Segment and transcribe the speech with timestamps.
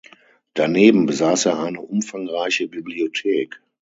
[0.55, 3.61] Daneben besaß er eine umfangreiche Bibliothek.